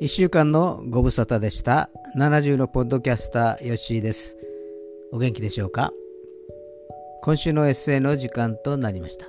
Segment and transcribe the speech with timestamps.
[0.00, 1.90] 1週間のご無沙汰でした。
[2.16, 4.36] 70のポッドキャスター、ヨッシーです。
[5.10, 5.92] お元気でしょうか？
[7.22, 9.26] 今週のエッセイの時間となりました。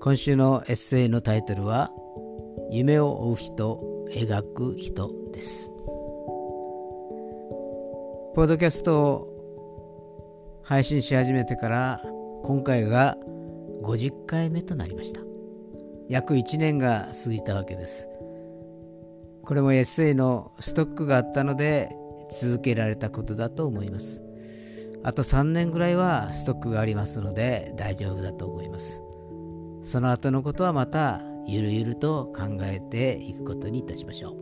[0.00, 1.90] 今週のエッセイのタイトルは、
[2.70, 5.68] 夢を追う人、描く人です。
[8.36, 12.02] ポッドキャストを配信し始めてから
[12.44, 13.18] 今回が
[13.82, 15.20] 50回目となりました。
[16.08, 18.06] 約1年が過ぎたわけです。
[19.44, 21.90] これもエッセイのストックがあったので
[22.40, 24.22] 続けられたことだと思います。
[25.02, 29.02] あと3年ぐらいはストックがありますので大丈夫だと思います。
[29.82, 34.36] その後のことはまたゆるゆると考えていくことにいたしましょ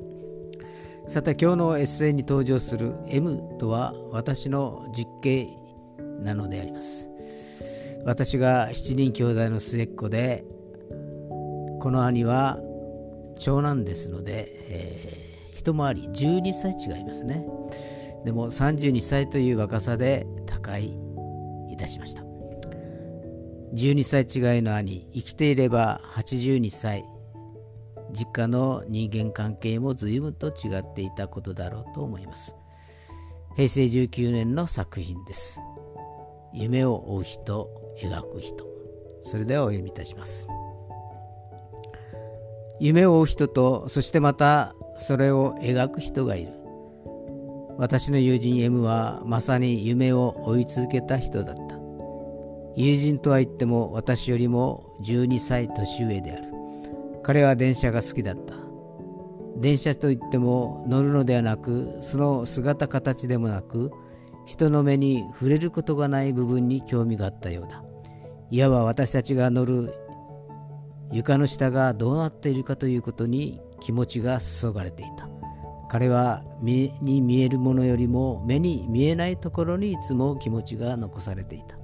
[1.07, 1.11] う。
[1.11, 5.49] さて今日のエッセイに登場する M とは私の実刑
[6.21, 7.09] なのであります。
[8.05, 10.45] 私が7人兄弟の末っ子で
[11.81, 12.59] この兄は
[13.39, 17.47] 長男ですので、えー、一回り12歳違いますね。
[18.25, 20.99] でも32歳という若さで他界
[21.71, 22.23] いたしました。
[23.75, 27.05] 12歳違いの兄生きていれば82歳
[28.13, 32.55] 実家の人間関係も随分と違っていたことだろうと思います。
[33.57, 35.59] 平成19年の作品です。
[36.55, 37.69] 夢を追う人
[38.03, 38.67] 描く人。
[39.23, 40.49] それではお読みいたします。
[42.81, 46.53] 夢を追う人とそしてまたそれを描く人がいる。
[47.79, 51.79] 私の友人 M はまさに夢を追い続けた人だった。
[52.77, 56.43] 友人とは言っても私よりも12歳年上である。
[57.23, 58.55] 彼は電車が好きだった。
[59.57, 63.91] 電車といっても乗るのではなくその姿形でもなく
[64.47, 67.83] 人の目に触れることがない部分に興味があったようだ。
[68.51, 69.93] いわば私たちが乗る
[71.13, 75.29] 床の下がどうなっているかということに気持ちが注がれていた。
[75.89, 81.79] 彼は目に見えるものよりも目に見えないところにいつも気持ちが残されていた。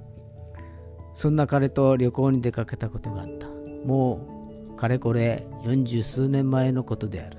[1.15, 3.47] そんな彼と旅行に出かけたことがあった。
[3.85, 7.37] もうかれこれ四十数年前のことである。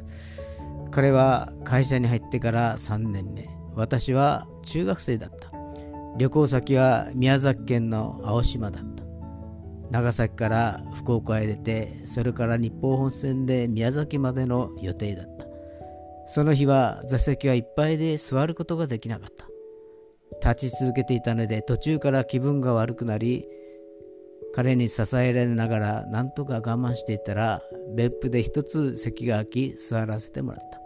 [0.90, 3.48] 彼は会社に入ってから3年目。
[3.74, 5.52] 私は中学生だった。
[6.16, 8.95] 旅行先は宮崎県の青島だった。
[9.90, 15.46] 長崎から福岡へ出てそれから日本本線で宮崎までの予定だった。
[16.28, 19.46] その日は座席はいっぱいで座ることができなかった。
[20.52, 23.46] 立ち続けていたので途中から気分が悪くなり
[24.52, 27.62] 彼に支えられながら何とか我慢していたら
[27.94, 30.80] 別府で一つ席が空き座らせてもらった。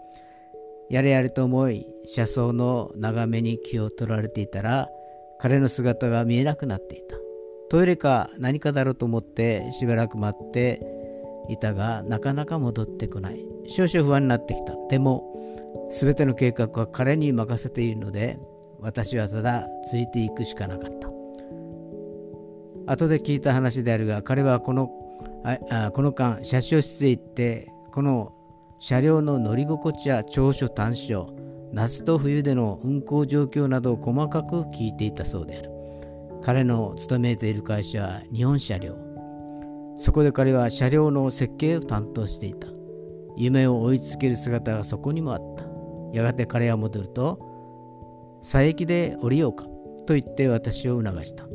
[0.90, 4.88] やれやれと思い車窓の眺めに気を取られていたら
[5.38, 7.16] 彼の姿が見えなくなっていた。
[7.70, 10.80] トイレか何かだろうと思ってしばらく待って
[11.48, 13.46] いたがなかなか戻ってこない。
[13.68, 14.74] 少々不安になってきた。
[14.88, 15.24] でも
[15.92, 18.40] 全ての計画は彼に任せているので
[18.80, 21.08] 私はただついていくしかなかった。
[22.86, 24.90] 後で聞いた話であるが彼はこの
[25.70, 28.32] あこの間車掌室へ行ってこの
[28.80, 31.32] 車両の乗り心地や長所短所
[31.72, 35.79] 夏と冬での運行状況などを細かく聞いていたそうである。
[36.42, 38.96] 彼の勤めている会社は日本車両。
[39.96, 42.68] そこで彼は車両の設計を担当していた。
[43.36, 45.64] 夢を追いつける姿がそこにもあった。
[46.12, 47.38] やがて彼は戻ると
[48.42, 49.64] 佐伯で降りようか
[50.06, 51.50] と言って私を促した。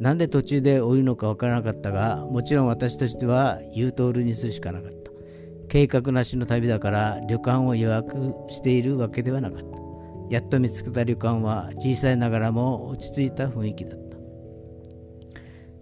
[0.00, 5.10] なんで途中で降りるのかわからなかったがもちろん私としては言う通りにするしかなかった
[5.68, 9.78] 計画なしの旅だから旅館を予約しているわけではなかった
[10.30, 14.13] やっと見つけた旅館は小さいながらも落ち着いた雰囲気だった。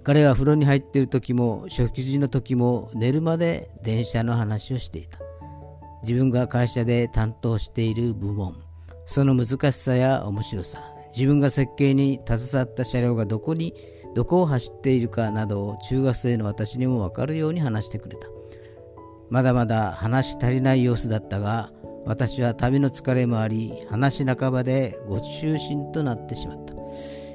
[0.05, 5.21] 彼は風呂に入っている時も食事の時も寝るまで電車の話をしていた。
[6.03, 8.57] 自分が会社で担当している部門。
[9.07, 10.83] その難しさや面白さ。
[11.17, 13.75] 自分が設計に携わった車両がどこに
[14.15, 18.27] どこを走っているかなどを中学生の私にも分かるように話してくれた。
[19.31, 21.71] まだまだ話し足りない様子だったが
[22.05, 26.82] 私は旅の疲れもあり話半ばでご就寝となってしまった。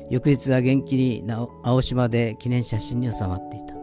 [0.09, 1.23] 翌日は元気に
[1.63, 3.73] 青島で記念写真に収まっていた。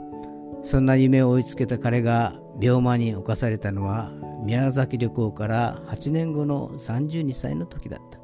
[0.63, 4.11] そんな夢を追いつけた彼が病魔に侵されたのは
[4.43, 8.19] 宮崎旅行から8年後の32歳の時だった。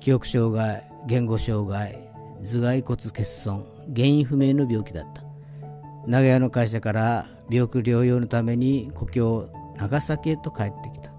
[0.00, 1.98] 記憶障害言語障害
[2.42, 3.64] 頭蓋骨欠損
[3.94, 5.22] 原因不明の病気だった。
[6.06, 9.48] 長屋の会社から病気療養のために故郷
[9.78, 11.15] 長崎へと帰ってきた。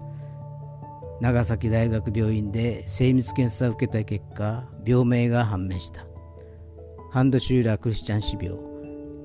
[1.20, 6.06] 長崎大学病院で精密検査を受けた結果病名が判明した。
[7.10, 8.50] ハンドシューラークリスチャン死病。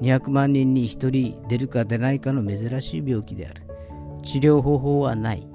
[0.02, 3.62] 200万人に1人出るか出ないかの珍しい病気である。
[4.24, 5.48] 治療方法はない。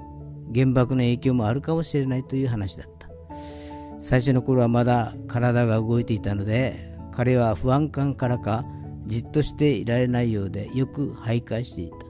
[0.53, 2.99] 原爆の影響もあるかもしれないという話だった。
[4.01, 8.63] 最初の頃はまだ体が動いていたので彼は不安感からか
[9.07, 12.08] じっとしていられないようでよく徘徊していた。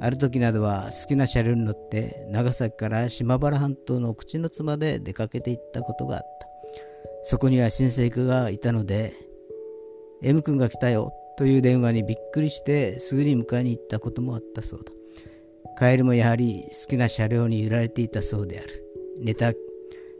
[0.00, 6.48] ある時などは好きな車両に乗って長崎から島原半島の口の津まで出かけていったことがあった。
[7.24, 9.12] そこには親戚がいたので
[10.22, 14.92] M 君が来たよという電話にびっくりしてすぐに迎えに行ったこともあったそうだ。
[15.78, 18.84] 帰りもやはり好きな車両に揺られていたそうである。
[19.18, 19.52] 寝た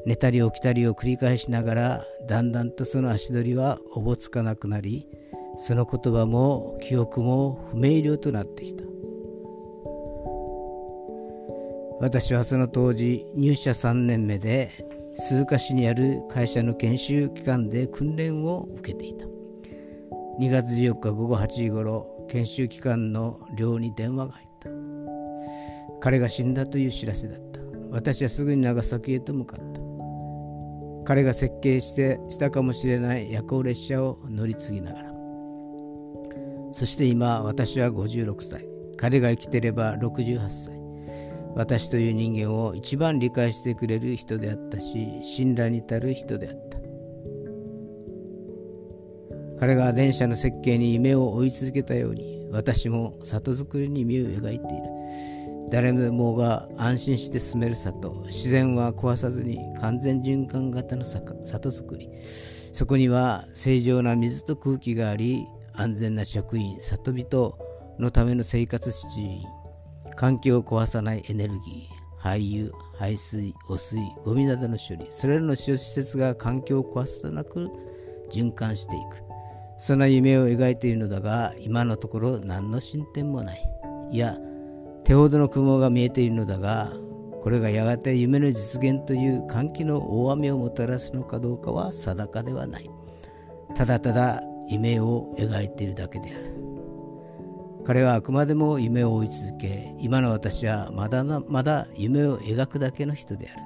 [0.06, 5.06] 寝たり起きたりを繰り返しながらだんだんとその足取りはおぼつかなくなり
[5.59, 8.85] その言葉も記憶も不明瞭となってきた。
[12.00, 14.87] 私はその当時入社3年目で
[15.17, 19.26] 鈴鹿市にある会社の研修機関で訓練を受けていた。
[20.41, 24.70] 2月14日午後8時ごろ研修機関の寮に電話が入った。
[26.00, 27.61] 彼が死んだという知らせだった。
[27.91, 29.81] 私はすぐに長崎へと向かった。
[31.05, 35.12] 彼が設計してしたかもしれない夜行列車を乗り継ぎながら。
[36.73, 38.67] そして今私は56歳。
[38.97, 40.80] 彼が生きてれば68歳。
[41.56, 46.79] 私という人間を一番理解してくれる人であったし信頼に至る人であった。
[49.58, 54.85] 彼が電車の設計に夢を追い続けたように私も里づくりに目を描いている。
[55.70, 62.08] 誰もが安心して住める里自然は壊さずに完全循環型の里づくり。
[62.73, 67.58] そこには正常な水と空気があり安全な職員里人
[67.99, 69.43] のための生活支持員
[70.21, 77.71] 環境を壊さないエネルギー、廃油、排水、汚水、ゴミなどの処理、それらの使用施設が環境を壊すことなく
[78.31, 79.23] 循環していく。
[79.79, 83.63] そんな夢を描いているのだが、今のところ何の進展もない。
[84.13, 84.37] いや、
[85.05, 86.93] 手ほどの雲が見えているのだが、
[87.43, 92.91] これがやがて夢の実現という歓喜の大雨をもたらすのかどうかは定かではない。
[93.75, 96.70] ただただ夢を描いているだけである。
[97.85, 103.62] 彼はあくまでも夢を追い続け今の私はまだまだ夢を描くだけの人である。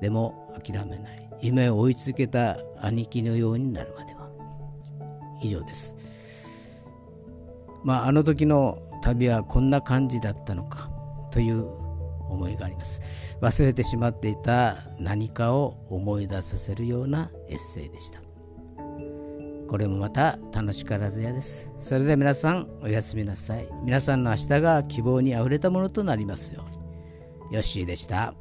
[0.00, 1.30] でも諦めない。
[1.42, 4.28] 夢を追い続けた兄貴のようになるまでは。
[5.42, 5.94] 以上です。
[7.82, 10.90] まああの時の旅はこんな感じだったのか
[11.30, 11.66] という
[12.28, 13.00] 思いがあります。
[13.40, 18.20] 忘れてしまっていた何かを思い出させるようなエッセイでした。
[19.70, 21.70] これもまた楽しからずやです。
[21.78, 23.68] それでは皆さんおやすみなさい。
[23.84, 27.54] 皆さんの明日が希望にあふれたものとなりますように。
[27.54, 28.34] ヨッシーでした。